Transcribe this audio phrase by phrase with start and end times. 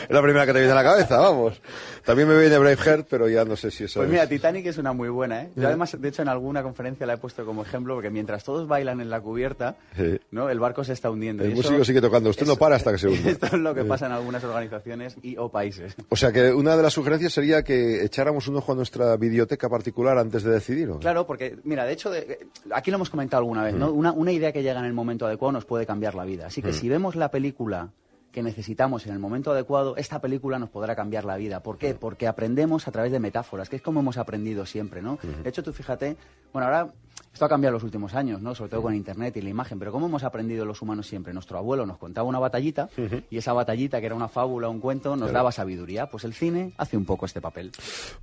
[0.04, 1.60] Es la primera que te viene a la cabeza, vamos.
[2.04, 4.78] También me viene Braveheart, pero ya no sé si eso Pues es- mira, Titanic es
[4.78, 5.50] una muy buena, ¿eh?
[5.56, 8.68] Yo además, de hecho, en alguna conferencia la he puesto como ejemplo, porque mientras todos
[8.68, 10.18] bailan en la cubierta, Sí.
[10.30, 10.48] ¿no?
[10.50, 11.44] El barco se está hundiendo.
[11.44, 12.30] El y eso- músico sigue tocando.
[12.30, 13.30] Usted no para hasta que se hunde.
[13.30, 15.94] Esto es lo que pasa en algunas organizaciones y o países.
[16.10, 19.68] O sea que una de las sugerencias sería que echáramos un ojo a nuestra biblioteca
[19.68, 20.90] particular antes de decidir.
[20.90, 20.98] ¿o?
[20.98, 23.90] Claro, porque, mira, de hecho, de- aquí lo hemos comentado alguna vez, ¿no?
[23.90, 26.46] Una, una idea que llega en el momento adecuado nos puede cambiar la vida.
[26.46, 27.88] Así que si vemos la película
[28.34, 31.60] que necesitamos en el momento adecuado, esta película nos podrá cambiar la vida.
[31.60, 31.94] ¿Por qué?
[31.94, 35.18] Porque aprendemos a través de metáforas, que es como hemos aprendido siempre, ¿no?
[35.42, 36.16] De hecho, tú fíjate,
[36.52, 36.92] bueno, ahora
[37.32, 38.54] esto ha cambiado en los últimos años, ¿no?
[38.54, 41.32] Sobre todo con Internet y la imagen, pero ¿cómo hemos aprendido los humanos siempre?
[41.32, 42.88] Nuestro abuelo nos contaba una batallita
[43.30, 46.06] y esa batallita, que era una fábula, un cuento, nos daba sabiduría.
[46.06, 47.70] Pues el cine hace un poco este papel.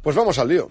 [0.02, 0.68] Pues vamos al lío.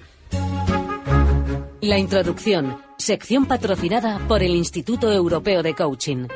[1.80, 6.26] La introducción, sección patrocinada por el Instituto Europeo de Coaching.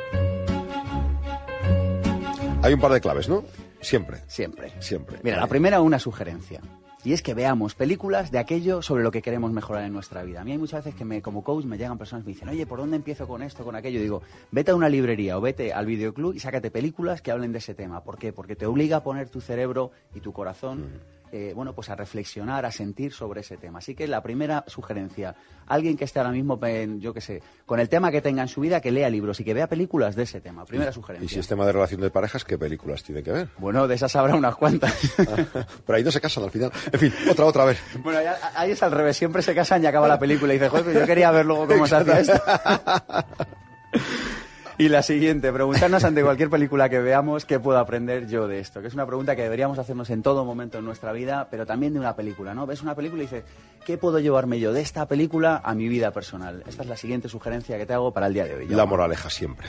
[2.65, 3.43] Hay un par de claves, ¿no?
[3.79, 4.21] Siempre.
[4.25, 4.73] Siempre.
[4.79, 5.19] Siempre.
[5.21, 6.61] Mira, la primera una sugerencia.
[7.03, 10.41] Y es que veamos películas de aquello sobre lo que queremos mejorar en nuestra vida.
[10.41, 12.49] A mí hay muchas veces que me, como coach me llegan personas y me dicen,
[12.49, 13.99] oye, ¿por dónde empiezo con esto, con aquello?
[13.99, 17.51] Y digo, vete a una librería o vete al videoclub y sácate películas que hablen
[17.51, 18.03] de ese tema.
[18.03, 18.33] ¿Por qué?
[18.33, 20.87] Porque te obliga a poner tu cerebro y tu corazón,
[21.31, 23.79] eh, bueno, pues a reflexionar, a sentir sobre ese tema.
[23.79, 25.35] Así que la primera sugerencia,
[25.67, 28.47] alguien que esté ahora mismo, en, yo qué sé, con el tema que tenga en
[28.47, 30.65] su vida, que lea libros y que vea películas de ese tema.
[30.65, 31.25] Primera sugerencia.
[31.25, 33.49] Y si es tema de relación de parejas, ¿qué películas tiene que ver?
[33.57, 34.93] Bueno, de esas habrá unas cuantas.
[35.85, 36.71] Pero ahí no se casan al final.
[36.91, 37.81] En fin, otra, otra vez.
[38.03, 38.19] Bueno,
[38.55, 41.05] ahí es al revés, siempre se casan y acaba la película y dice, joder, yo
[41.05, 42.41] quería ver luego cómo se hacía esto.
[44.77, 48.81] Y la siguiente, preguntarnos ante cualquier película que veamos qué puedo aprender yo de esto,
[48.81, 51.93] que es una pregunta que deberíamos hacernos en todo momento en nuestra vida, pero también
[51.93, 52.65] de una película, ¿no?
[52.65, 53.45] Ves una película y dices,
[53.85, 56.61] ¿qué puedo llevarme yo de esta película a mi vida personal?
[56.67, 58.67] Esta es la siguiente sugerencia que te hago para el día de hoy.
[58.67, 59.67] La moraleja siempre.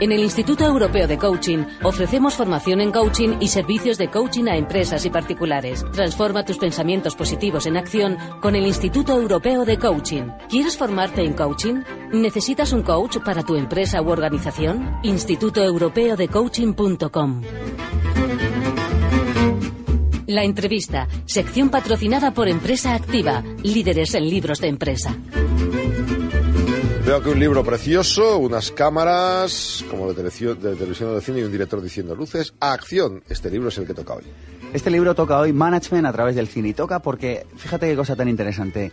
[0.00, 4.56] En el Instituto Europeo de Coaching ofrecemos formación en coaching y servicios de coaching a
[4.56, 5.84] empresas y particulares.
[5.92, 10.30] Transforma tus pensamientos positivos en acción con el Instituto Europeo de Coaching.
[10.48, 11.82] ¿Quieres formarte en coaching?
[12.12, 14.98] ¿Necesitas un coach para tu empresa u organización?
[15.02, 17.42] institutoeuropeodecoaching.com
[20.26, 25.14] La entrevista, sección patrocinada por Empresa Activa, líderes en libros de empresa.
[27.04, 31.40] Veo aquí un libro precioso, unas cámaras, como de televisión, de televisión o de cine
[31.40, 32.52] y un director diciendo luces.
[32.60, 33.22] Acción.
[33.28, 34.24] Este libro es el que toca hoy.
[34.74, 36.68] Este libro toca hoy Management a través del cine.
[36.68, 38.92] Y toca porque, fíjate qué cosa tan interesante.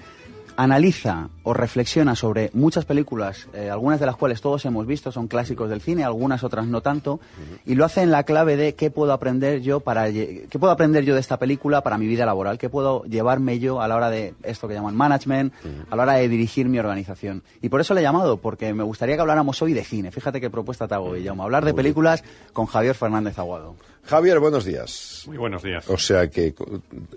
[0.57, 5.27] Analiza o reflexiona sobre muchas películas, eh, algunas de las cuales todos hemos visto, son
[5.27, 7.19] clásicos del cine, algunas otras no tanto,
[7.65, 11.03] y lo hace en la clave de qué puedo aprender yo para qué puedo aprender
[11.03, 14.09] yo de esta película para mi vida laboral, qué puedo llevarme yo a la hora
[14.09, 15.53] de esto que llaman management,
[15.89, 17.43] a la hora de dirigir mi organización.
[17.61, 20.11] Y por eso le he llamado, porque me gustaría que habláramos hoy de cine.
[20.11, 21.43] Fíjate qué propuesta te hago Jaume.
[21.43, 22.23] Hablar de películas
[22.53, 23.75] con Javier Fernández Aguado.
[24.05, 25.23] Javier, buenos días.
[25.25, 25.89] Muy buenos días.
[25.89, 26.53] O sea que,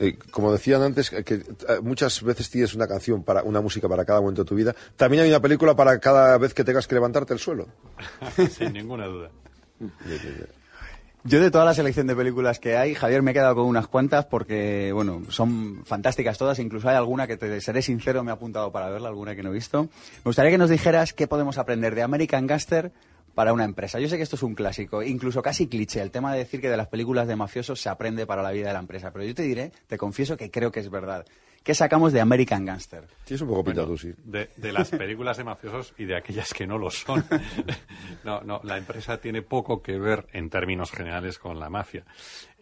[0.00, 1.43] eh, como decían antes, que eh,
[1.82, 4.75] muchas veces tienes una canción para una música para cada momento de tu vida.
[4.96, 7.67] También hay una película para cada vez que tengas que levantarte el suelo.
[8.50, 9.31] Sin ninguna duda.
[11.25, 13.87] Yo de toda la selección de películas que hay, Javier, me he quedado con unas
[13.87, 16.58] cuantas porque, bueno, son fantásticas todas.
[16.58, 19.50] Incluso hay alguna que, te seré sincero, me he apuntado para verla, alguna que no
[19.50, 19.82] he visto.
[19.82, 22.93] Me gustaría que nos dijeras qué podemos aprender de American Gaster
[23.38, 24.00] para una empresa.
[24.00, 26.69] Yo sé que esto es un clásico, incluso casi cliché, el tema de decir que
[26.69, 29.12] de las películas de mafiosos se aprende para la vida de la empresa.
[29.12, 31.25] Pero yo te diré, te confieso que creo que es verdad.
[31.62, 33.06] ¿Qué sacamos de American Gangster?
[33.26, 34.12] Sí, es un poco pintado, Bueno, sí.
[34.25, 37.25] de, de las películas de mafiosos y de aquellas que no lo son.
[38.25, 42.05] no, no, la empresa tiene poco que ver en términos generales con la mafia.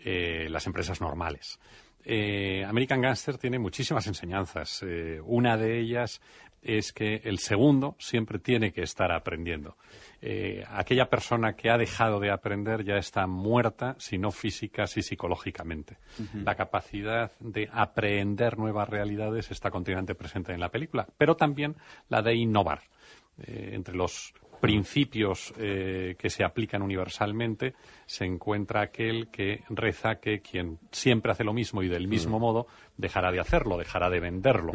[0.05, 1.59] Eh, las empresas normales.
[2.05, 4.83] Eh, American Gangster tiene muchísimas enseñanzas.
[4.87, 6.21] Eh, una de ellas
[6.61, 9.77] es que el segundo siempre tiene que estar aprendiendo.
[10.23, 15.03] Eh, aquella persona que ha dejado de aprender ya está muerta, si no física, sí
[15.03, 15.99] psicológicamente.
[16.45, 21.77] La capacidad de aprender nuevas realidades está continuamente presente en la película, pero también
[22.09, 22.81] la de innovar.
[23.39, 27.75] Eh, entre los principios eh, que se aplican universalmente
[28.07, 32.67] se encuentra aquel que reza que quien siempre hace lo mismo y del mismo modo
[32.97, 34.73] dejará de hacerlo, dejará de venderlo.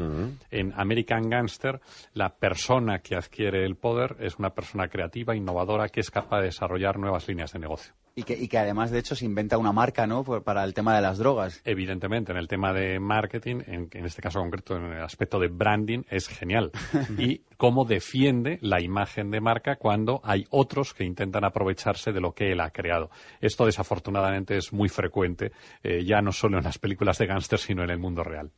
[0.50, 1.80] En American Gangster,
[2.14, 6.48] la persona que adquiere el poder es una persona creativa, innovadora, que es capaz de
[6.48, 7.94] desarrollar nuevas líneas de negocio.
[8.14, 10.24] Y que, y que además, de hecho, se inventa una marca, ¿no?
[10.24, 11.62] Por- para el tema de las drogas.
[11.64, 15.48] Evidentemente, en el tema de marketing, en, en este caso concreto, en el aspecto de
[15.48, 16.72] branding, es genial.
[17.18, 22.34] Y cómo defiende la imagen de marca cuando hay otros que intentan aprovecharse de lo
[22.34, 23.12] que él ha creado.
[23.40, 25.52] Esto, desafortunadamente, es muy frecuente,
[25.84, 28.52] eh, ya no solo en las películas de gángsters, sino en el mundo real.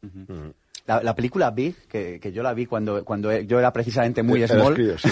[0.85, 4.45] La, la película Big, que, que yo la vi cuando, cuando yo era precisamente muy
[4.45, 5.09] small, sí.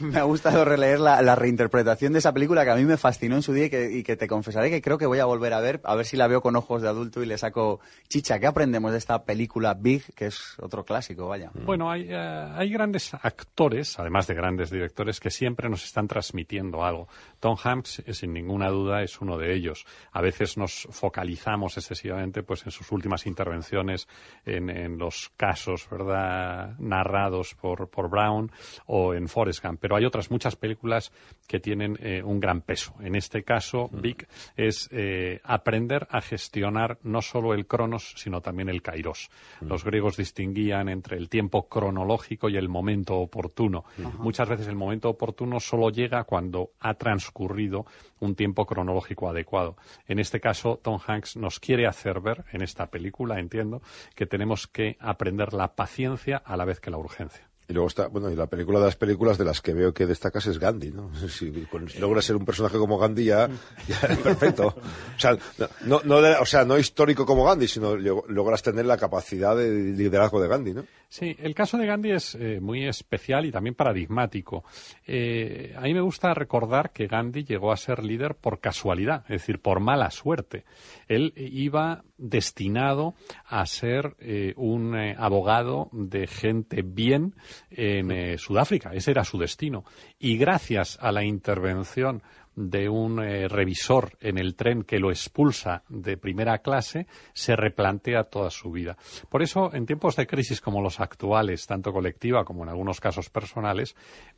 [0.00, 3.36] me ha gustado releer la, la reinterpretación de esa película que a mí me fascinó
[3.36, 5.52] en su día y que, y que te confesaré que creo que voy a volver
[5.52, 8.40] a ver, a ver si la veo con ojos de adulto y le saco chicha.
[8.40, 11.50] ¿Qué aprendemos de esta película Big, que es otro clásico, vaya?
[11.54, 16.84] Bueno, hay, eh, hay grandes actores, además de grandes directores, que siempre nos están transmitiendo
[16.84, 17.08] algo.
[17.40, 19.86] Tom Hanks, eh, sin ninguna duda, es uno de ellos.
[20.12, 24.08] A veces nos focalizamos excesivamente pues, en sus últimas intervenciones,
[24.56, 26.76] en, en los casos ¿verdad?
[26.78, 28.50] narrados por, por Brown
[28.86, 29.80] o en Forrest Gump.
[29.80, 31.12] Pero hay otras muchas películas
[31.46, 32.94] que tienen eh, un gran peso.
[33.00, 34.26] En este caso, Big
[34.56, 39.30] es eh, aprender a gestionar no solo el cronos, sino también el kairos.
[39.60, 43.84] Los griegos distinguían entre el tiempo cronológico y el momento oportuno.
[44.18, 47.86] Muchas veces el momento oportuno solo llega cuando ha transcurrido
[48.20, 49.76] un tiempo cronológico adecuado.
[50.06, 53.82] En este caso, Tom Hanks nos quiere hacer ver, en esta película, entiendo,
[54.14, 57.45] que tenemos que aprender la paciencia a la vez que la urgencia.
[57.68, 60.06] Y luego está, bueno, y la película de las películas de las que veo que
[60.06, 61.10] destacas es Gandhi, ¿no?
[61.28, 63.48] Si, si logras ser un personaje como Gandhi ya,
[63.88, 64.68] es perfecto.
[64.68, 65.36] O sea,
[65.84, 69.70] no, no, o sea, no histórico como Gandhi, sino log- logras tener la capacidad de
[69.96, 70.84] liderazgo de Gandhi, ¿no?
[71.08, 74.64] Sí, el caso de Gandhi es eh, muy especial y también paradigmático.
[75.06, 79.40] Eh, a mí me gusta recordar que Gandhi llegó a ser líder por casualidad, es
[79.40, 80.64] decir, por mala suerte.
[81.08, 83.14] Él iba destinado
[83.44, 87.34] a ser eh, un abogado de gente bien
[87.70, 88.92] en eh, Sudáfrica.
[88.92, 89.84] Ese era su destino.
[90.18, 92.22] Y gracias a la intervención
[92.54, 98.24] de un eh, revisor en el tren que lo expulsa de primera clase, se replantea
[98.24, 98.96] toda su vida.
[99.28, 103.28] Por eso, en tiempos de crisis como los actuales, tanto colectiva como en algunos casos
[103.28, 103.94] personales,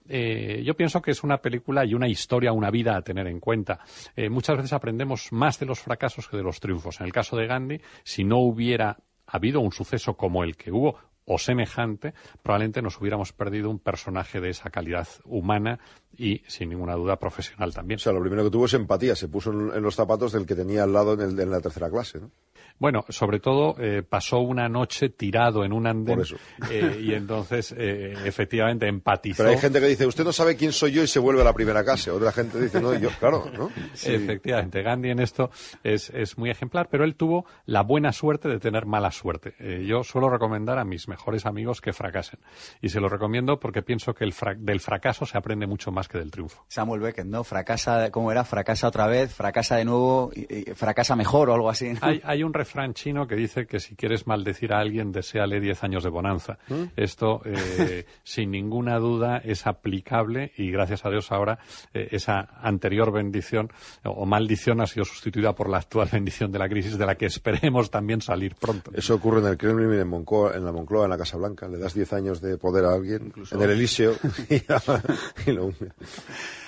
[0.09, 3.39] eh, yo pienso que es una película y una historia, una vida a tener en
[3.39, 3.79] cuenta.
[4.31, 7.01] Muchas veces aprendemos más de los fracasos que de los triunfos.
[7.01, 8.97] En el caso de Gandhi, si no hubiera
[9.29, 10.99] habido un suceso como el que hubo,
[11.29, 15.79] o semejante, probablemente nos hubiéramos perdido un personaje de esa calidad humana
[16.17, 17.97] y, sin ninguna duda, profesional también.
[17.97, 20.55] O sea, lo primero que tuvo es empatía, se puso en, los zapatos del que
[20.55, 22.31] tenía al lado en, el- en la tercera clase, ¿no?
[22.81, 26.37] Bueno, sobre todo eh, pasó una noche tirado en un andén Por eso.
[26.71, 29.39] eh, y entonces eh, efectivamente empatizó.
[29.43, 31.45] Pero hay gente que dice, usted no sabe quién soy yo y se vuelve a
[31.45, 32.13] la primera clase.
[32.13, 33.71] Otra gente dice, no, yo, claro, ¿no?
[34.05, 35.51] Efectivamente, Gandhi en esto
[35.83, 39.55] es, es muy ejemplar, pero él tuvo la buena suerte de tener mala suerte.
[39.85, 42.39] Yo suelo recomendar a mis mejores amigos que fracasen.
[42.81, 46.08] Y se lo recomiendo porque pienso que el fra- del fracaso se aprende mucho más
[46.09, 46.65] que del triunfo.
[46.69, 47.45] Samuel Beckett, ¿no?
[47.45, 48.45] Fracasa, ¿cómo era?
[48.45, 51.93] Fracasa otra vez, fracasa de nuevo, y, y fracasa mejor o algo así.
[51.93, 51.99] ¿no?
[52.03, 55.85] Hay, hay un refrán chino que dice que si quieres maldecir a alguien, deséale 10
[55.85, 56.59] años de bonanza.
[56.97, 61.59] Esto, eh, sin ninguna duda, es aplicable y gracias a Dios ahora
[61.93, 63.71] eh, esa anterior bendición
[64.05, 67.27] o, maldición ha sido sustituida por la actual bendición de la crisis de la que
[67.27, 68.91] esperemos también salir pronto.
[68.95, 71.69] Eso ocurre en el Kremlin, en, Moncloa, en la Moncloa, en la Casa Blanca.
[71.69, 74.15] Le das 10 años de poder a alguien, en el Elíseo,
[74.51, 74.57] y,
[75.51, 75.88] y lo hunde.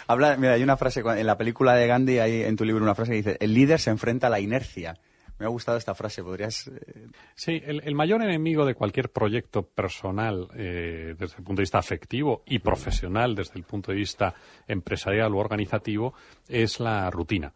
[0.06, 2.94] Habla, mira, hay una frase en la película de Gandhi, hay en tu libro una
[2.94, 4.98] frase que dice, el líder se enfrenta a la inercia.
[5.38, 6.68] Me ha gustado esta frase, podrías...
[6.68, 11.78] Eh, sí, el, mayor enemigo de cualquier proyecto personal eh, desde el punto de vista
[11.78, 14.34] afectivo y profesional desde el punto de vista
[14.68, 16.12] empresarial o organizativo
[16.46, 17.54] es la rutina.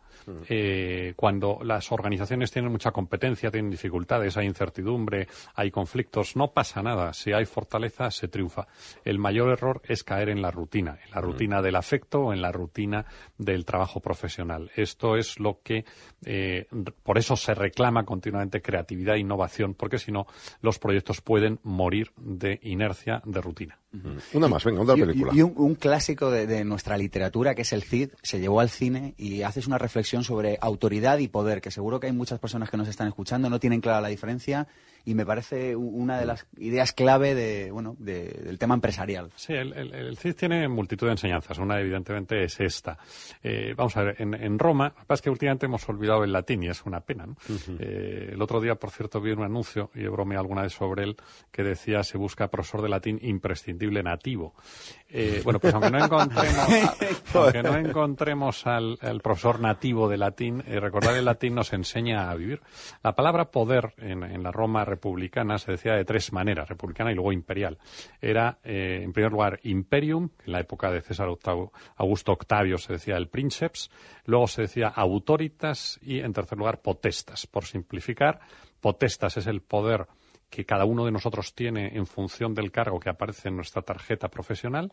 [0.48, 6.82] Eh, cuando las organizaciones tienen mucha competencia, tienen dificultades, hay incertidumbre, hay conflictos, no pasa
[6.82, 7.12] nada.
[7.12, 8.66] Si hay fortaleza, se triunfa.
[9.04, 12.42] El mayor error es caer en la rutina, en la rutina del afecto o en
[12.42, 13.06] la rutina
[13.38, 14.70] del trabajo profesional.
[14.76, 15.84] Esto es lo que,
[16.24, 16.66] eh,
[17.02, 20.26] por eso se reclama continuamente creatividad e innovación, porque si no,
[20.60, 23.78] los proyectos pueden morir de inercia, de rutina.
[24.32, 25.32] Una más, venga, otra película.
[25.34, 29.42] Y, un, clásico de, nuestra literatura, que es el Cid, se llevó al cine y
[29.42, 32.88] haces una reflexión sobre autoridad y poder, que seguro que hay muchas personas que nos
[32.88, 34.66] están escuchando, no tienen clara la diferencia
[35.04, 39.30] y me parece una de las ideas clave de, bueno, del tema empresarial.
[39.36, 41.58] Sí, el, CID tiene multitud de enseñanzas.
[41.58, 42.98] Una, evidentemente, es esta.
[43.42, 46.32] Eh, vamos a ver, en, Roma, lo que pasa es que últimamente hemos olvidado el
[46.32, 47.26] latín y es una pena.
[47.26, 47.36] ¿no?
[47.78, 51.04] Eh, el otro día, por cierto, vi un anuncio, y he bromeado alguna vez sobre
[51.04, 51.16] él,
[51.50, 54.54] que decía se busca profesor de latín imprescindible nativo.
[55.16, 56.68] Eh, bueno, pues aunque no encontremos,
[57.34, 62.62] aunque no encontremos al, profesor nativo de latín, recordar el latín nos enseña a vivir.
[63.04, 67.14] La palabra poder en, en la Roma republicana se decía de tres maneras, republicana y
[67.14, 67.78] luego imperial.
[68.20, 71.28] Era, eh, en primer lugar, imperium, en la época de César
[71.96, 73.92] Augusto Octavio se decía el princeps,
[74.24, 77.46] luego se decía autoritas y, en tercer lugar, potestas.
[77.46, 78.40] Por simplificar,
[78.80, 80.08] potestas es el poder
[80.54, 84.28] que cada uno de nosotros tiene en función del cargo que aparece en nuestra tarjeta
[84.28, 84.92] profesional.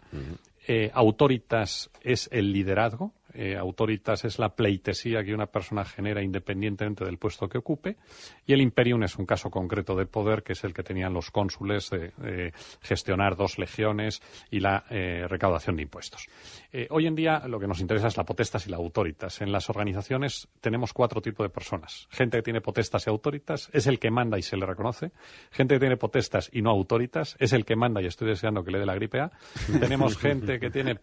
[0.68, 7.06] Eh, autoritas es el liderazgo, eh, autoritas es la pleitesía que una persona genera independientemente
[7.06, 7.98] del puesto que ocupe,
[8.46, 11.32] y el imperium es un caso concreto de poder, que es el que tenían los
[11.32, 16.28] cónsules de gestionar dos legiones y la eh, recaudación de impuestos.
[16.72, 19.42] Eh, hoy en día lo que nos interesa es la potestas y la autoritas.
[19.42, 22.08] En las organizaciones tenemos cuatro tipos de personas.
[22.12, 25.12] Gente que tiene potestas y autoritas es el que manda y se le reconoce.
[25.52, 28.72] Gente que tiene potestas y no autoritas es el que manda y estoy deseando que
[28.72, 29.32] le dé la gripe A.
[29.80, 31.00] tenemos gente que tiene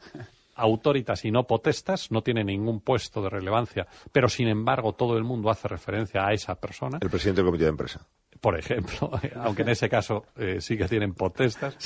[0.59, 5.25] autoritas y no potestas, no tiene ningún puesto de relevancia, pero sin embargo todo el
[5.25, 6.99] mundo hace referencia a esa persona.
[7.00, 8.07] El presidente del comité de empresa
[8.40, 11.76] por ejemplo, aunque en ese caso eh, sí que tienen potestas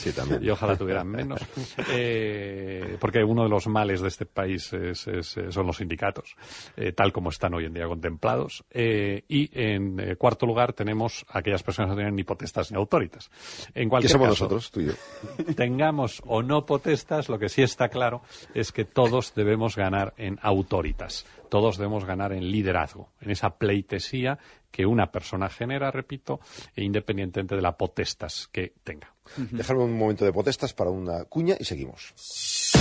[0.41, 1.41] y ojalá tuvieran menos,
[1.91, 4.71] eh, porque uno de los males de este país
[5.51, 6.37] son los sindicatos,
[6.77, 8.65] eh, tal como están hoy en día contemplados.
[8.73, 13.31] y en cuarto lugar tenemos aquellas personas que no tienen ni potestas ni autoritas.
[13.75, 14.93] En ¿Qué somos nosotros, tú y yo?
[15.57, 18.23] Tengamos o no potestas, lo que sí está claro
[18.55, 24.39] es que todos debemos ganar en autoritas todos debemos ganar en liderazgo, en esa pleitesía
[24.73, 26.41] que una persona genera, repito,
[26.75, 29.15] e independientemente de la potestas que tenga.
[29.37, 32.73] Dejarme un momento de potestas para una cuña y seguimos.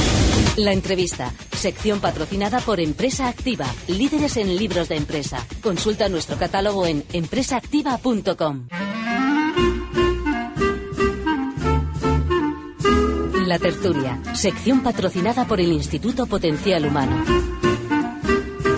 [0.58, 5.46] La entrevista, sección patrocinada por Empresa Activa, líderes en libros de empresa.
[5.62, 8.68] Consulta nuestro catálogo en empresaactiva.com.
[13.48, 17.22] La tertulia, sección patrocinada por el Instituto Potencial Humano.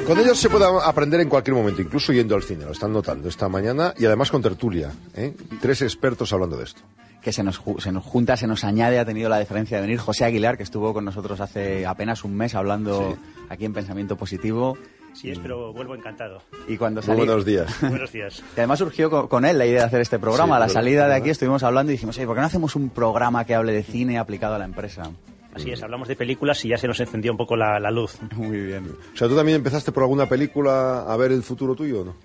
[0.05, 3.29] Con ellos se puede aprender en cualquier momento, incluso yendo al cine, lo están notando
[3.29, 4.91] esta mañana, y además con tertulia.
[5.15, 5.33] ¿eh?
[5.61, 6.81] Tres expertos hablando de esto.
[7.21, 9.99] Que se nos, se nos junta, se nos añade, ha tenido la diferencia de venir
[9.99, 13.17] José Aguilar, que estuvo con nosotros hace apenas un mes hablando
[13.47, 14.77] aquí en Pensamiento Positivo.
[15.13, 16.41] Sí, es, pero vuelvo encantado.
[16.67, 17.73] Y cuando buenos días.
[17.81, 18.43] buenos días.
[18.57, 20.57] Y además surgió con, él la idea de hacer este programa.
[20.57, 23.45] a la salida de aquí estuvimos hablando y dijimos, ¿por qué no hacemos un programa
[23.45, 25.11] que hable de cine aplicado a la empresa?
[25.53, 28.17] Así es, hablamos de películas y ya se nos encendió un poco la, luz.
[28.35, 28.95] Muy bien.
[29.13, 32.15] O sea, ¿tú también empezaste por alguna película a ver el futuro tuyo o no?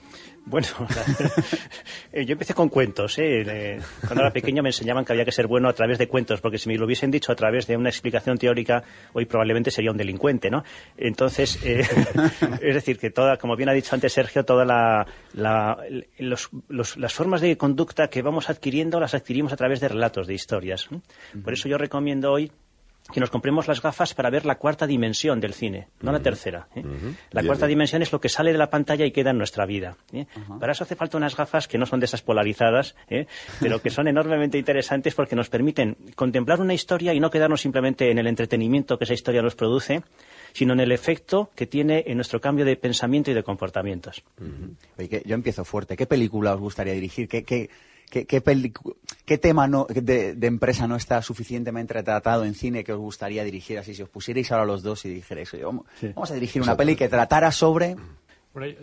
[0.47, 0.67] Bueno,
[2.13, 3.19] eh, yo empecé con cuentos.
[3.19, 3.79] ¿eh?
[4.01, 6.57] Cuando era pequeño me enseñaban que había que ser bueno a través de cuentos, porque
[6.57, 8.83] si me lo hubiesen dicho a través de una explicación teórica,
[9.13, 10.65] hoy probablemente sería un delincuente, ¿no?
[10.97, 11.87] Entonces, eh,
[12.63, 17.59] es decir, que toda, como bien ha dicho antes Sergio, todas la, las formas de
[17.59, 20.89] conducta que vamos adquiriendo las adquirimos a través de relatos, de historias.
[21.45, 22.51] Por eso yo recomiendo hoy
[23.13, 26.69] que nos compremos las gafas para ver la cuarta dimensión del cine, no la tercera.
[26.75, 26.83] ¿eh?
[27.31, 29.97] La cuarta dimensión es lo que sale de la pantalla y queda en nuestra vida.
[30.13, 30.27] ¿eh?
[30.61, 33.27] Para eso hace falta unas gafas que no son de esas polarizadas, ¿eh?
[33.61, 38.11] pero que son enormemente interesantes porque nos permiten contemplar una historia y no quedarnos simplemente
[38.11, 40.03] en el entretenimiento que esa historia nos produce,
[40.53, 44.23] sino en el efecto que tiene en nuestro cambio de pensamiento y de comportamientos.
[44.99, 45.97] yo empiezo fuerte.
[45.97, 47.29] ¿Qué película os gustaría dirigir?
[47.29, 47.71] ¿Qué, qué,
[48.11, 53.79] ¿Qué, qué, tema de, empresa no está suficientemente tratado en cine que os gustaría dirigir
[53.79, 53.95] así?
[53.95, 57.09] Si os pusierais ahora los dos y dijerais, vamos, vamos a dirigir una peli que
[57.09, 57.97] tratara sobre...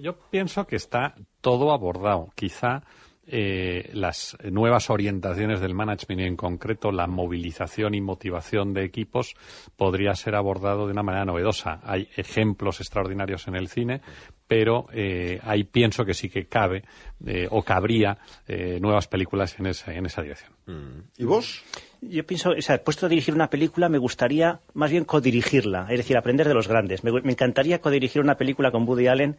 [0.01, 2.31] Yo pienso que está todo abordado.
[2.35, 2.83] Quizá
[3.27, 9.33] eh, las nuevas orientaciones del management y en concreto la movilización y motivación de equipos
[9.75, 11.81] podría ser abordado de una manera novedosa.
[11.83, 14.01] Hay ejemplos extraordinarios en el cine,
[14.47, 16.83] pero eh, ahí pienso que sí que cabe
[17.25, 20.51] eh, o cabría eh, nuevas películas en esa, en esa dirección.
[20.67, 20.99] Mm.
[21.17, 21.63] ¿Y vos?
[22.01, 25.97] Yo pienso, o sea, puesto a dirigir una película, me gustaría más bien codirigirla, es
[25.97, 27.03] decir, aprender de los grandes.
[27.03, 29.37] Me, me encantaría codirigir una película con Woody Allen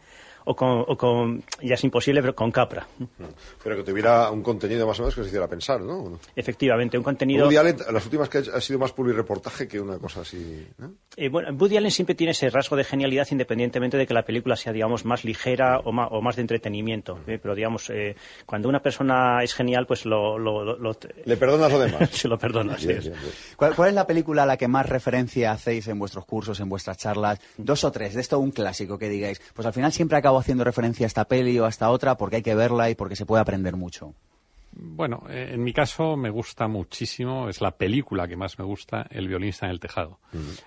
[0.49, 2.87] o con, o con, ya es imposible, pero con Capra.
[3.63, 6.19] Pero que tuviera un contenido más o menos que se hiciera pensar, ¿no?
[6.35, 7.45] Efectivamente, un contenido...
[7.45, 10.93] Woody Allen, las últimas que ha, sido más publireportaje que una cosa así, ¿no?
[11.15, 14.55] Eh, bueno, Woody Allen siempre tiene ese rasgo de genialidad independientemente de que la película
[14.55, 17.19] sea, digamos, más ligera o más, o más de entretenimiento.
[17.27, 17.39] ¿eh?
[17.41, 20.37] Pero, digamos, eh, cuando una persona es genial, pues lo...
[20.39, 22.09] lo, lo- lo- Le perdonas lo demás.
[22.11, 22.79] se lo perdonas.
[22.81, 23.05] sí, Bien, es.
[23.09, 23.33] bien, bien.
[23.57, 26.69] ¿Cuál, cuál es la película a la que más referencia hacéis en vuestros cursos, en
[26.69, 27.39] vuestras charlas?
[27.57, 29.41] Dos o tres, de esto un clásico que digáis.
[29.53, 32.37] Pues al final siempre acabo haciendo referencia a esta peli o a esta otra porque
[32.37, 34.13] hay que verla y porque se puede aprender mucho.
[34.79, 39.07] Bueno, eh, en mi caso me gusta muchísimo, es la película que más me gusta,
[39.09, 40.19] El violinista en el tejado,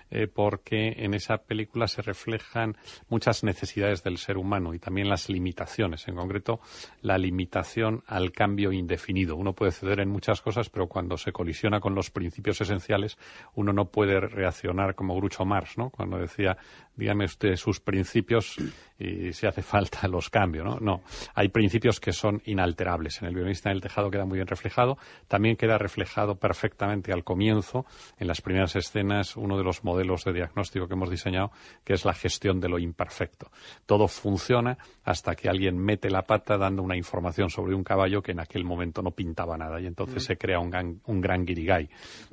[0.09, 2.75] Eh, porque en esa película se reflejan
[3.07, 6.59] muchas necesidades del ser humano y también las limitaciones, en concreto
[7.01, 9.37] la limitación al cambio indefinido.
[9.37, 13.17] Uno puede ceder en muchas cosas, pero cuando se colisiona con los principios esenciales,
[13.55, 15.89] uno no puede reaccionar como Groucho Marx, ¿no?
[15.89, 16.57] Cuando decía,
[16.95, 18.57] dígame usted sus principios
[18.97, 20.79] y si hace falta los cambio, ¿no?
[20.79, 21.01] No,
[21.33, 23.21] hay principios que son inalterables.
[23.21, 24.97] En el violinista en el tejado queda muy bien reflejado.
[25.27, 27.85] También queda reflejado perfectamente al comienzo,
[28.19, 31.51] en las primeras escenas, uno de los modelos de diagnóstico que hemos diseñado,
[31.83, 33.51] que es la gestión de lo imperfecto.
[33.85, 38.33] Todo funciona hasta que alguien mete la pata dando una información sobre un caballo que
[38.33, 41.89] en aquel momento no pintaba nada y entonces se crea un gran, un gran guirigay.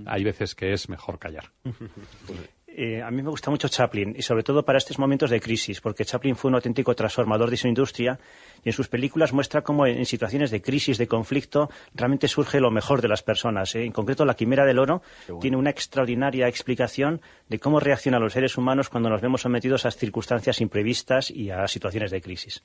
[0.06, 1.50] Hay veces que es mejor callar.
[2.80, 5.80] Eh, a mí me gusta mucho Chaplin y sobre todo para estos momentos de crisis,
[5.80, 8.20] porque Chaplin fue un auténtico transformador de su industria
[8.64, 12.70] y en sus películas muestra cómo en, situaciones de crisis, de conflicto, realmente surge lo
[12.70, 13.74] mejor de las personas.
[13.74, 13.84] ¿eh?
[13.84, 15.02] En concreto, La Quimera del Oro
[15.40, 19.90] tiene una extraordinaria explicación de cómo reaccionan los seres humanos cuando nos vemos sometidos a
[19.90, 22.62] circunstancias imprevistas y a situaciones de crisis.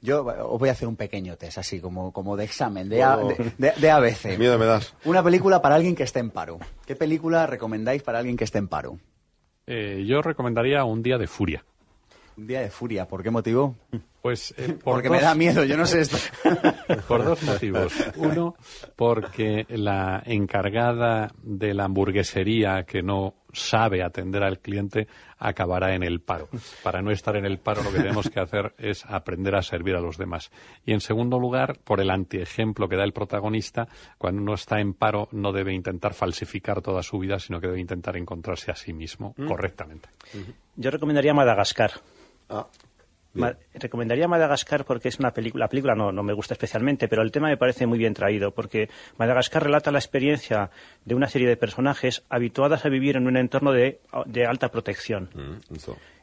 [0.00, 3.18] Yo os voy a hacer un pequeño test, así como, como de examen, de, A-
[3.18, 4.38] de, de- de ABC.
[4.38, 4.94] Miedo me das.
[5.04, 6.58] Una película para alguien que esté en paro.
[6.86, 8.98] ¿Qué película recomendáis para alguien que esté en paro?
[9.72, 11.64] Eh, yo recomendaría Un día de furia.
[12.36, 13.06] Un día de furia.
[13.06, 13.76] ¿Por qué motivo?
[14.22, 16.16] Pues eh, por Porque me da miedo, yo no sé esto.
[17.08, 17.92] Por dos motivos.
[18.16, 18.54] Uno,
[18.96, 26.20] porque la encargada de la hamburguesería que no sabe atender al cliente acabará en el
[26.20, 26.48] paro.
[26.82, 29.96] Para no estar en el paro lo que tenemos que hacer es aprender a servir
[29.96, 30.50] a los demás.
[30.84, 34.94] Y en segundo lugar, por el antiejemplo que da el protagonista, cuando uno está en
[34.94, 38.92] paro no debe intentar falsificar toda su vida, sino que debe intentar encontrarse a sí
[38.92, 40.10] mismo correctamente.
[40.76, 41.92] Yo recomendaría Madagascar.
[43.34, 47.22] Ma- recomendaría Madagascar porque es una película, la película no, no me gusta especialmente, pero
[47.22, 48.88] el tema me parece muy bien traído, porque
[49.18, 50.70] Madagascar relata la experiencia
[51.04, 55.30] de una serie de personajes habituadas a vivir en un entorno de, de alta protección.
[55.34, 55.74] mm.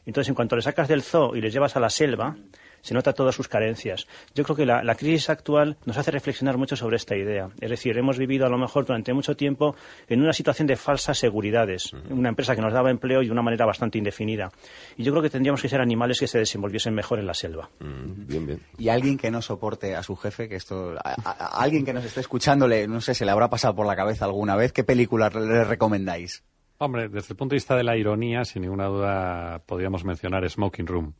[0.06, 2.36] Entonces, en cuanto le sacas del zoo y les llevas a la selva,
[2.82, 4.06] se nota todas sus carencias.
[4.34, 7.48] Yo creo que la, la crisis actual nos hace reflexionar mucho sobre esta idea.
[7.60, 9.74] Es decir, hemos vivido a lo mejor durante mucho tiempo
[10.08, 11.92] en una situación de falsas seguridades.
[12.10, 14.50] Una empresa que nos daba empleo y de una manera bastante indefinida.
[14.96, 17.70] Y yo creo que tendríamos que ser animales que se desenvolviesen mejor en la selva.
[17.80, 18.60] Mm, bien, bien.
[18.78, 21.92] Y alguien que no soporte a su jefe, que esto, a, a- a alguien que
[21.92, 24.84] nos esté escuchándole, no sé, se le habrá pasado por la cabeza alguna vez, ¿qué
[24.84, 26.42] película le recomendáis?
[26.80, 30.86] Hombre, desde el punto de vista de la ironía, sin ninguna duda podríamos mencionar Smoking
[30.86, 31.12] Room.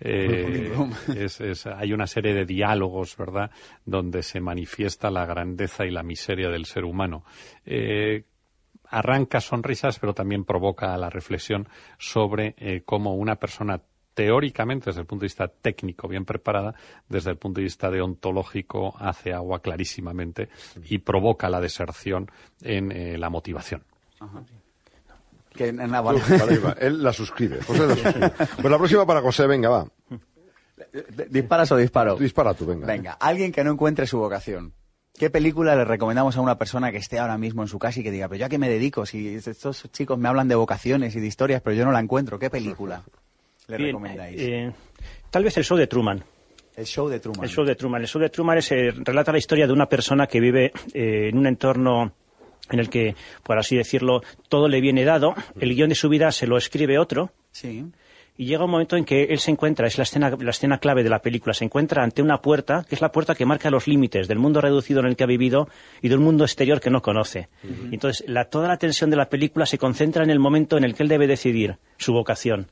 [0.00, 0.72] Eh,
[1.16, 3.50] es- es- hay una serie de diálogos, ¿verdad?,
[3.84, 7.24] donde se manifiesta la grandeza y la miseria del ser humano.
[7.64, 8.24] Eh,
[8.88, 13.80] arranca sonrisas, pero también provoca la reflexión sobre eh, cómo una persona
[14.14, 16.74] teóricamente, desde el punto de vista técnico, bien preparada,
[17.08, 20.48] desde el punto de vista deontológico, hace agua clarísimamente
[20.88, 22.28] y provoca la deserción
[22.62, 23.82] en eh, la motivación.
[25.56, 26.20] Que, nada, vale.
[26.38, 26.76] Vale, va.
[26.78, 27.60] Él la suscribe.
[27.62, 28.30] José la suscribe.
[28.60, 29.86] Pues la próxima para José, venga, va.
[31.30, 32.16] ¿Disparas o disparo?
[32.16, 32.86] Dispara tú, venga.
[32.86, 34.72] Venga, alguien que no encuentre su vocación.
[35.18, 38.02] ¿Qué película le recomendamos a una persona que esté ahora mismo en su casa y
[38.02, 39.06] que diga, pero yo a qué me dedico?
[39.06, 42.38] Si estos chicos me hablan de vocaciones y de historias, pero yo no la encuentro.
[42.38, 43.02] ¿Qué película
[43.68, 44.40] le Bien, recomendáis?
[44.40, 44.72] eh,
[45.30, 46.22] tal vez el show de Truman.
[46.76, 47.44] el show de Truman.
[47.44, 48.02] El show de Truman.
[48.02, 51.28] El show de Truman es, eh, relata la historia de una persona que vive eh,
[51.30, 52.12] en un entorno
[52.70, 55.34] en el que, por así decirlo, todo le viene dado.
[55.60, 57.30] El guion de su vida se lo escribe otro.
[57.52, 57.84] Sí.
[58.38, 61.02] Y llega un momento en que él se encuentra, es la escena, la escena clave
[61.02, 63.86] de la película, se encuentra ante una puerta, que es la puerta que marca los
[63.86, 65.70] límites del mundo reducido en el que ha vivido
[66.02, 67.48] y de un mundo exterior que no conoce.
[67.92, 70.94] Entonces, la- toda la tensión de la película se concentra en el momento en el
[70.94, 72.66] que él debe decidir su vocación.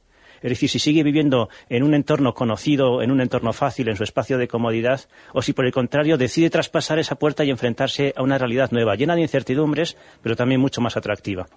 [0.44, 4.04] Es decir, si sigue viviendo en un entorno conocido, en un entorno fácil, en su
[4.04, 5.00] espacio de comodidad,
[5.33, 8.94] o si por el contrario decide traspasar esa puerta y enfrentarse a una realidad nueva,
[8.94, 11.48] llena de incertidumbres, pero también mucho más atractiva.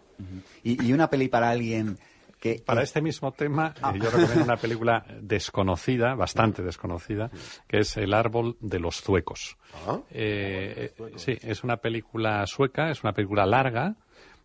[0.63, 1.97] y, una peli para alguien
[2.39, 2.61] que...
[2.65, 3.93] Para este mismo tema, eh, ah.
[3.93, 7.29] yo recomiendo una película desconocida, bastante desconocida,
[7.67, 9.57] que es El árbol de los zuecos.
[9.85, 9.99] Ah.
[10.11, 13.95] Eh, eh, sí, es una película sueca, es una película larga,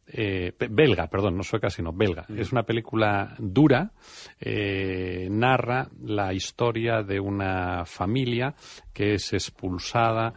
[0.07, 2.27] belga, perdón, no sueca, sino belga.
[2.29, 2.39] Mm.
[2.39, 3.93] Es una película dura,
[5.31, 8.55] narra la historia de una familia
[8.93, 10.35] que es expulsada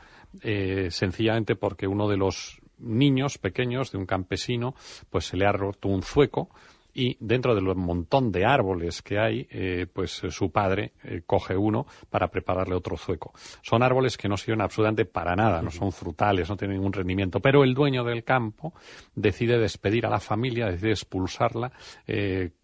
[0.89, 4.75] sencillamente porque uno de los niños pequeños de un campesino
[5.09, 6.49] pues se le ha roto un zueco
[6.95, 11.57] y dentro del montón de árboles que hay, eh, pues eh, su padre eh, coge
[11.57, 13.33] uno para prepararle otro zueco.
[13.61, 17.41] Son árboles que no sirven absolutamente para nada, no son frutales, no tienen ningún rendimiento,
[17.41, 18.73] pero el dueño del campo
[19.13, 21.73] decide despedir a la familia, decide expulsarla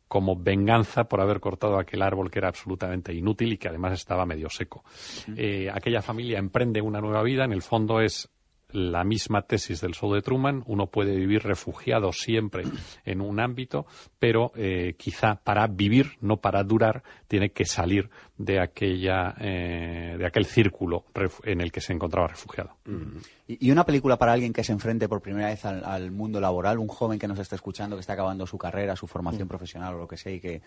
[0.07, 4.25] como venganza por haber cortado aquel árbol que era absolutamente inútil y que además estaba
[4.25, 4.83] medio seco.
[5.73, 8.29] aquella familia emprende una nueva vida, en el fondo es
[8.73, 12.63] la misma tesis del show de Truman, uno puede vivir refugiado siempre
[13.05, 13.85] en un ámbito,
[14.19, 20.25] pero eh, quizá para vivir, no para durar, tiene que salir de aquella eh, de
[20.25, 21.05] aquel círculo
[21.43, 22.75] en el que se encontraba refugiado.
[23.47, 26.87] Y una película para alguien que se enfrente por primera vez al, mundo laboral, un
[26.87, 29.49] joven que nos está escuchando, que está acabando su carrera, su formación mm.
[29.49, 30.61] profesional o lo que sea, y que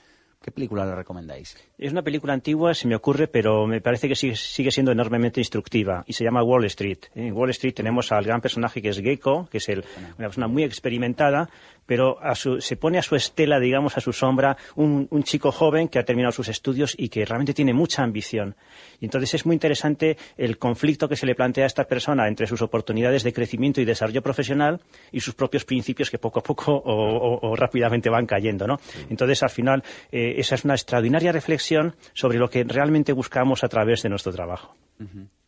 [0.44, 1.56] ¿Qué película le recomendáis?
[1.78, 6.04] Es una película antigua, se me ocurre, pero me parece que sigue, siendo enormemente instructiva
[6.06, 6.98] y se llama Wall Street.
[7.14, 9.82] En Wall Street tenemos al gran personaje que es Gecko, que es una
[10.18, 11.48] persona muy experimentada,
[11.86, 12.18] pero
[12.60, 16.32] se pone a su estela, digamos, a su sombra, un, chico joven que ha terminado
[16.32, 18.56] sus estudios y que realmente tiene mucha ambición.
[19.00, 22.46] Y entonces es muy interesante el conflicto que se le plantea a esta persona entre
[22.46, 24.80] sus oportunidades de crecimiento y desarrollo profesional
[25.12, 28.78] y sus propios principios que poco a poco o, rápidamente van cayendo, ¿no?
[29.08, 33.68] Entonces, al final, eh, esa es una extraordinaria reflexión sobre lo que realmente buscamos a
[33.68, 34.74] través de nuestro trabajo.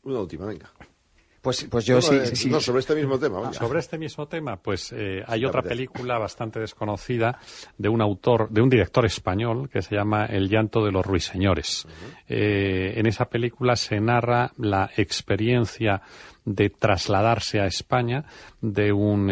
[0.02, 0.70] Una última, venga.
[1.46, 3.52] Pues, pues yo sí, sí, No, sobre este mismo tema.
[3.52, 7.38] Sobre este mismo tema, pues eh, hay otra película bastante desconocida
[7.78, 11.86] de un autor, de un director español que se llama El llanto de los ruiseñores.
[12.28, 16.02] Eh, en esa película se narra la experiencia
[16.44, 18.24] de trasladarse a España
[18.60, 19.30] de un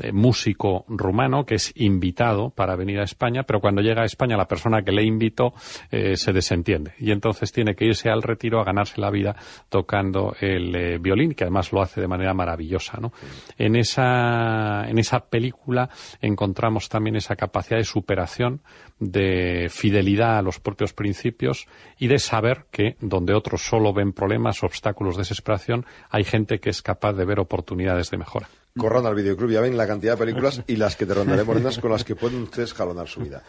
[0.00, 4.36] eh, músico rumano que es invitado para venir a España, pero cuando llega a España
[4.36, 5.54] la persona que le invitó
[5.90, 9.36] eh, se desentiende y entonces tiene que irse al retiro a ganarse la vida
[9.68, 12.98] tocando el eh, violín, que además lo hace de manera maravillosa.
[13.00, 13.12] ¿no?
[13.58, 18.62] En, esa, en esa película encontramos también esa capacidad de superación,
[18.98, 21.66] de fidelidad a los propios principios
[21.98, 26.82] y de saber que donde otros solo ven problemas, obstáculos, desesperación, hay gente que es
[26.82, 30.62] capaz de ver oportunidades de mejora corran al videoclub, ya ven la cantidad de películas
[30.66, 33.42] y las que te rondaré morenas con las que pueden ustedes jalonar su vida.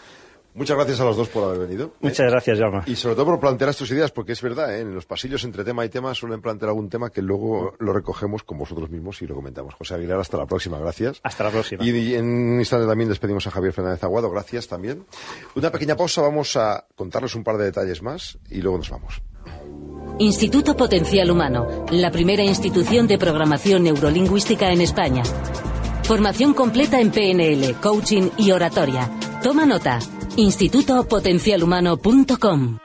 [0.56, 1.88] Muchas gracias a los dos por haber venido.
[1.88, 1.92] ¿eh?
[2.00, 2.84] Muchas gracias, Jaume.
[2.86, 4.80] Y sobre todo por plantear estas ideas, porque es verdad, ¿eh?
[4.80, 8.44] en los pasillos entre tema y tema suelen plantear algún tema que luego lo recogemos
[8.44, 9.74] con vosotros mismos y lo comentamos.
[9.74, 11.20] José Aguilar, hasta la próxima, gracias.
[11.24, 11.84] Hasta la próxima.
[11.84, 15.06] Y en un instante también despedimos a Javier Fernández Aguado, gracias también.
[15.56, 19.22] Una pequeña pausa, vamos a contarles un par de detalles más y luego nos vamos.
[20.20, 25.24] Instituto Potencial Humano, la primera institución de programación neurolingüística en España.
[26.04, 29.12] Formación completa en PNL, coaching y oratoria.
[29.44, 30.00] Toma nota.
[30.38, 32.85] institutopotencialhumano.com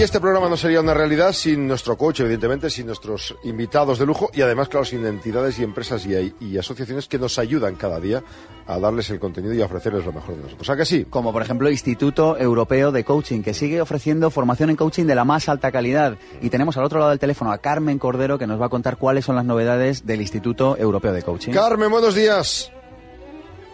[0.00, 4.06] Y este programa no sería una realidad sin nuestro coach, evidentemente, sin nuestros invitados de
[4.06, 8.22] lujo y además, claro, sin entidades y empresas y, asociaciones que nos ayudan cada día
[8.66, 10.70] a darles el contenido y a ofrecerles lo mejor de nosotros.
[10.70, 11.04] ¿A que sí?
[11.04, 15.26] Como por ejemplo Instituto Europeo de Coaching, que sigue ofreciendo formación en coaching de la
[15.26, 16.16] más alta calidad.
[16.40, 18.96] Y tenemos al otro lado del teléfono a Carmen Cordero, que nos va a contar
[18.96, 21.52] cuáles son las novedades del Instituto Europeo de Coaching.
[21.52, 22.72] Carmen, buenos días.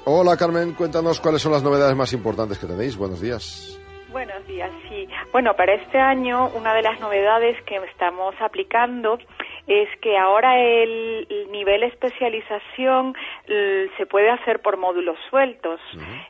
[0.06, 2.96] Hola Carmen, cuéntanos cuáles son las novedades más importantes que tenéis.
[2.96, 3.75] Buenos días.
[4.16, 5.06] Buenos días, sí.
[5.30, 9.18] Bueno, para este año una de las novedades que estamos aplicando
[9.66, 13.14] es que ahora el, nivel especialización
[13.46, 15.80] se puede hacer por módulos sueltos,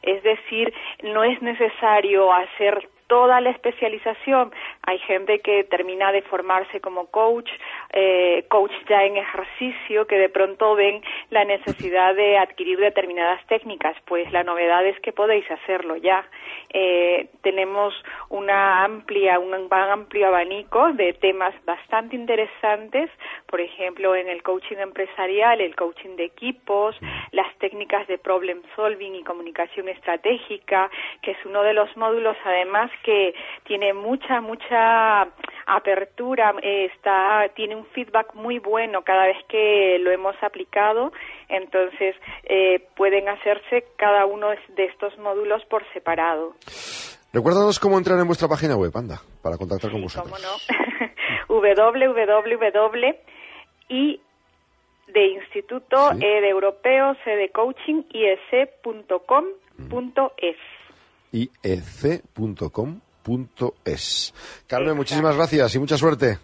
[0.02, 4.52] es decir, no es necesario hacer toda la especialización.
[4.82, 7.48] Hay gente que termina de formarse como coach,
[7.92, 13.96] eh, coach ya en ejercicio, que de pronto ven la necesidad de adquirir determinadas técnicas.
[14.06, 16.26] Pues la novedad es que podéis hacerlo ya.
[16.72, 17.94] Eh, tenemos
[18.28, 23.10] una amplia, un amplio abanico de temas bastante interesantes,
[23.46, 26.96] por ejemplo, en el coaching empresarial, el coaching de equipos,
[27.32, 30.90] las técnicas de problem solving y comunicación estratégica,
[31.22, 35.22] que es uno de los módulos además que tiene mucha, mucha
[35.66, 41.12] apertura, eh, está, tiene un feedback muy bueno cada vez que lo hemos aplicado,
[41.48, 42.14] entonces
[42.44, 46.54] eh, pueden hacerse cada uno de estos módulos por separado.
[47.32, 50.32] Recuérdanos cómo entrar en vuestra página web, anda, para contactar con vosotros.
[50.32, 50.56] Cómo no.
[51.48, 53.36] www
[53.88, 54.20] y
[55.08, 56.18] de Instituto Sí.
[56.24, 59.46] eh, de Europeo C de Coaching iec.com.es.
[61.32, 63.04] iec.com.es.
[64.66, 66.38] Carmen, muchísimas gracias y mucha suerte.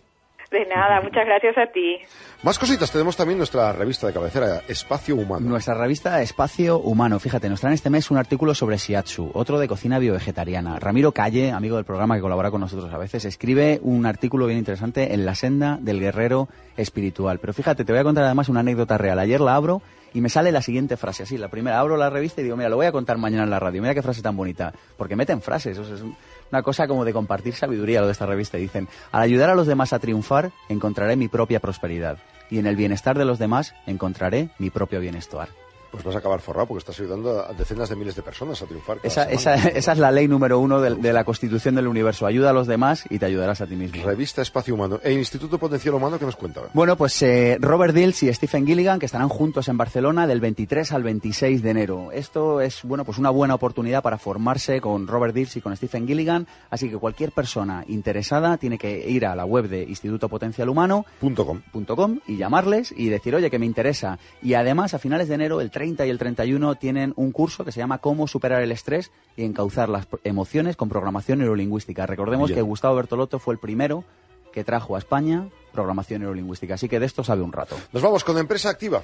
[0.53, 1.97] De nada, muchas gracias a ti.
[2.43, 5.49] Más cositas, tenemos también nuestra revista de cabecera, Espacio Humano.
[5.49, 9.67] Nuestra revista Espacio Humano, fíjate, nos traen este mes un artículo sobre Shiatsu, otro de
[9.67, 10.79] cocina biovegetariana.
[10.79, 14.59] Ramiro Calle, amigo del programa que colabora con nosotros a veces, escribe un artículo bien
[14.59, 17.39] interesante en la senda del guerrero espiritual.
[17.39, 19.19] Pero fíjate, te voy a contar además una anécdota real.
[19.19, 19.81] Ayer la abro
[20.15, 22.69] y me sale la siguiente frase, así, la primera, abro la revista y digo, mira,
[22.69, 25.41] lo voy a contar mañana en la radio, mira qué frase tan bonita, porque meten
[25.43, 26.17] frases, o es un-
[26.51, 28.59] una cosa como de compartir sabiduría lo de esta revista.
[28.59, 32.19] Y dicen, al ayudar a los demás a triunfar, encontraré mi propia prosperidad.
[32.51, 35.49] Y en el bienestar de los demás, encontraré mi propio bienestar.
[35.93, 38.67] Pues vas a acabar forrado porque estás ayudando a decenas de miles de personas a
[38.67, 38.99] triunfar.
[39.03, 42.27] Esa, esa, esa es la ley número uno de, de la constitución del universo.
[42.27, 44.03] Ayuda a los demás y te ayudarás a ti mismo.
[44.03, 46.63] Revista Espacio Humano e Instituto Potencial Humano que nos cuenta.
[46.73, 50.93] Bueno, pues eh, Robert Dills y Stephen Gilligan, que estarán juntos en Barcelona del 23
[50.93, 52.11] al 26 de enero.
[52.13, 56.07] Esto es, bueno, pues una buena oportunidad para formarse con Robert Dills y con Stephen
[56.07, 56.47] Gilligan.
[56.71, 61.05] Así que cualquier persona interesada tiene que ir a la web de Instituto Potencial Humano
[61.21, 61.63] com.
[61.87, 64.19] .com y llamarles y decir, oye, que me interesa.
[64.43, 67.73] Y además, a finales de enero, el 30 y el 31, tienen un curso que
[67.73, 72.07] se llama Cómo superar el estrés y encauzar las emociones con programación neurolingüística.
[72.07, 74.05] Recordemos que Gustavo Bertolotto fue el primero
[74.53, 76.75] que trajo a España programación neurolingüística.
[76.75, 77.75] Así que de esto sabe un rato.
[77.93, 79.03] Nos vamos con Empresa Activa.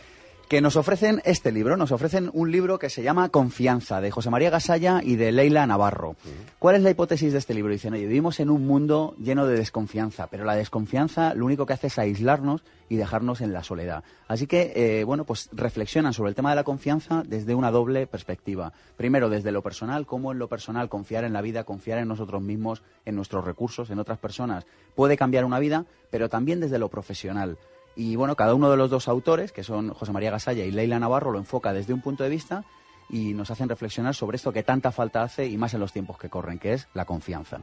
[0.48, 4.30] Que nos ofrecen este libro, nos ofrecen un libro que se llama Confianza, de José
[4.30, 6.16] María Gasalla y de Leila Navarro.
[6.58, 7.70] ¿Cuál es la hipótesis de este libro?
[7.70, 11.74] Dicen, oye, vivimos en un mundo lleno de desconfianza, pero la desconfianza lo único que
[11.74, 14.04] hace es aislarnos y dejarnos en la soledad.
[14.26, 18.06] Así que, eh, bueno, pues reflexionan sobre el tema de la confianza desde una doble
[18.06, 18.72] perspectiva.
[18.96, 22.40] Primero, desde lo personal, cómo en lo personal confiar en la vida, confiar en nosotros
[22.40, 26.88] mismos, en nuestros recursos, en otras personas, puede cambiar una vida, pero también desde lo
[26.88, 27.58] profesional.
[27.98, 31.00] Y bueno, cada uno de los dos autores, que son José María Gasalla y Leila
[31.00, 32.64] Navarro, lo enfoca desde un punto de vista
[33.10, 36.16] y nos hacen reflexionar sobre esto que tanta falta hace y más en los tiempos
[36.16, 37.62] que corren, que es la confianza.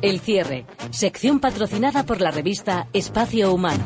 [0.00, 0.64] El cierre.
[0.88, 3.84] Sección patrocinada por la revista Espacio Humano.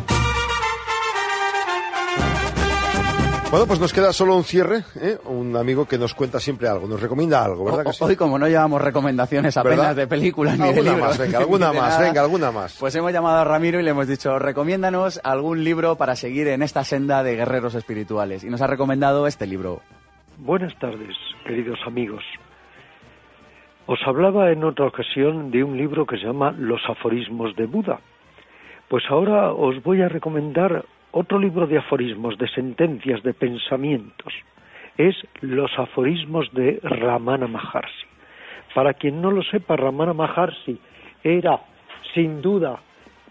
[3.50, 5.18] Bueno, pues nos queda solo un cierre, ¿eh?
[5.24, 8.04] un amigo que nos cuenta siempre algo, nos recomienda algo, ¿verdad que sí?
[8.04, 9.96] Hoy, como no llevamos recomendaciones apenas ¿Verdad?
[9.96, 12.76] de películas ni de Alguna libros, más, venga, alguna más, nada, venga, alguna más.
[12.78, 16.62] Pues hemos llamado a Ramiro y le hemos dicho, recomiéndanos algún libro para seguir en
[16.62, 18.44] esta senda de guerreros espirituales.
[18.44, 19.80] Y nos ha recomendado este libro.
[20.38, 22.22] Buenas tardes, queridos amigos.
[23.86, 27.98] Os hablaba en otra ocasión de un libro que se llama Los aforismos de Buda.
[28.88, 34.32] Pues ahora os voy a recomendar otro libro de aforismos, de sentencias, de pensamientos.
[34.96, 38.06] Es Los aforismos de Ramana Maharshi.
[38.74, 40.78] Para quien no lo sepa, Ramana Maharshi
[41.24, 41.60] era,
[42.14, 42.80] sin duda,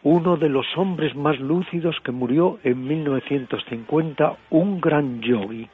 [0.04, 5.68] uno de los hombres más lúcidos que murió en 1950, un gran yogi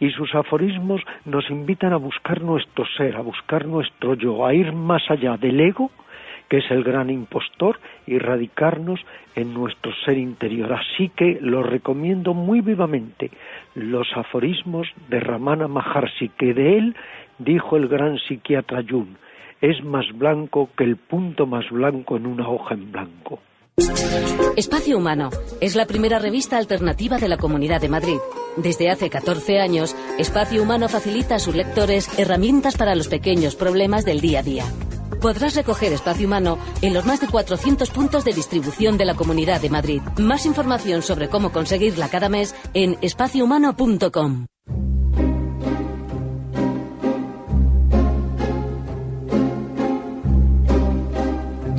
[0.00, 4.72] y sus aforismos nos invitan a buscar nuestro ser, a buscar nuestro yo, a ir
[4.72, 5.90] más allá del ego,
[6.48, 9.00] que es el gran impostor, y radicarnos
[9.34, 10.72] en nuestro ser interior.
[10.72, 13.30] Así que los recomiendo muy vivamente,
[13.74, 16.96] los aforismos de Ramana Maharshi, que de él
[17.38, 19.16] dijo el gran psiquiatra Jung,
[19.60, 23.40] es más blanco que el punto más blanco en una hoja en blanco.
[24.56, 25.30] Espacio Humano
[25.60, 28.18] es la primera revista alternativa de la Comunidad de Madrid.
[28.56, 34.04] Desde hace 14 años, Espacio Humano facilita a sus lectores herramientas para los pequeños problemas
[34.04, 34.64] del día a día.
[35.20, 39.60] Podrás recoger Espacio Humano en los más de 400 puntos de distribución de la Comunidad
[39.60, 40.02] de Madrid.
[40.18, 44.46] Más información sobre cómo conseguirla cada mes en espaciohumano.com.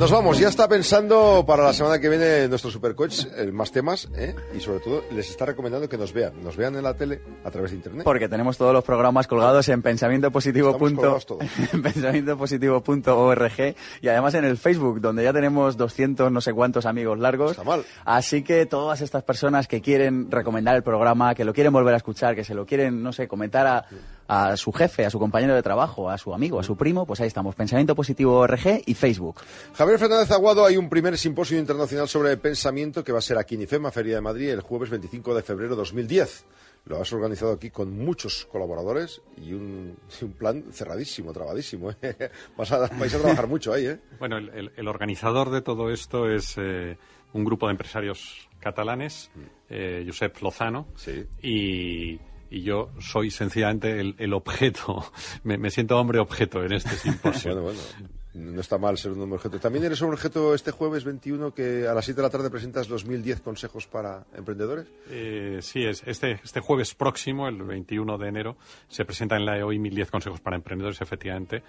[0.00, 4.34] Nos vamos, ya está pensando para la semana que viene nuestro supercoach más temas, ¿eh?
[4.56, 7.50] y sobre todo les está recomendando que nos vean, nos vean en la tele a
[7.50, 8.04] través de internet.
[8.04, 10.78] Porque tenemos todos los programas colgados en pensamientopositivo.
[11.82, 17.50] Pensamientopositivo.org y además en el Facebook, donde ya tenemos 200 no sé cuántos amigos largos.
[17.50, 17.84] Está mal.
[18.06, 21.98] Así que todas estas personas que quieren recomendar el programa, que lo quieren volver a
[21.98, 23.84] escuchar, que se lo quieren, no sé, comentar a,
[24.30, 27.20] a su jefe, a su compañero de trabajo, a su amigo, a su primo, pues
[27.20, 29.40] ahí estamos, Pensamiento Positivo ORG y Facebook.
[29.74, 33.56] Javier Fernández Aguado, hay un primer simposio internacional sobre pensamiento que va a ser aquí
[33.56, 36.44] en IFEMA, Feria de Madrid, el jueves 25 de febrero de 2010.
[36.84, 39.96] Lo has organizado aquí con muchos colaboradores y un,
[40.38, 41.90] plan cerradísimo, trabadísimo.
[42.00, 42.30] ¿eh?
[42.56, 43.98] Vas a, vais a trabajar mucho ahí, ¿eh?
[44.20, 46.96] Bueno, el, organizador de todo esto es eh,
[47.32, 49.40] un grupo de empresarios catalanes, mm.
[49.70, 51.26] eh, Josep Lozano, sí.
[51.42, 55.04] y, yo soy sencillamente el, objeto,
[55.44, 57.54] me, siento hombre objeto en este simposio.
[57.54, 58.10] bueno, bueno.
[58.32, 59.58] No está mal ser un hombre objeto.
[59.58, 62.88] También eres un objeto este jueves 21 que a las 7 de la tarde presentas
[62.88, 64.86] los 1010 consejos para emprendedores.
[65.08, 68.56] Eh, sí, es este, este jueves próximo, el 21 de enero,
[68.88, 71.64] se presenta en la EOI 1010 consejos para emprendedores, efectivamente.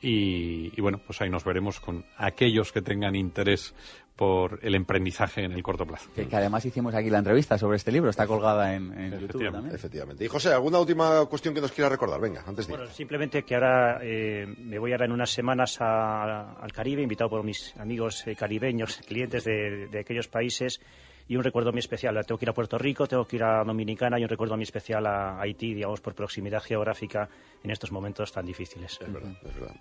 [0.00, 3.74] Y, bueno, pues ahí nos veremos con aquellos que tengan interés
[4.14, 6.10] por el emprendizaje en el corto plazo.
[6.14, 9.74] Que, además hicimos aquí la entrevista sobre este libro, está colgada en, YouTube también.
[9.74, 10.24] Efectivamente.
[10.24, 12.20] Y José, ¿alguna última cuestión que nos quiera recordar?
[12.20, 16.72] Venga, antes de Bueno, simplemente que ahora eh, me voy ahora en unas semanas al
[16.72, 20.80] Caribe, invitado por mis amigos eh, caribeños, clientes de, de aquellos países
[21.28, 22.14] y un recuerdo muy especial.
[22.26, 24.64] Tengo que ir a Puerto Rico, tengo que ir a Dominicana y un recuerdo muy
[24.64, 27.28] especial a Haití, digamos, por proximidad geográfica
[27.62, 28.98] en estos momentos tan difíciles.
[29.00, 29.76] Es verdad, es verdad.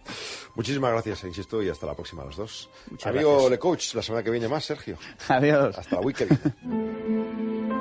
[0.56, 2.70] Muchísimas gracias, insisto, y hasta la próxima a los dos.
[3.04, 4.98] Amigo Le Coach, la semana que viene más, Sergio.
[5.28, 5.78] Adiós.
[5.78, 6.40] Hasta la weekend.